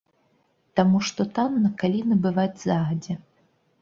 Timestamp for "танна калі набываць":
1.37-2.59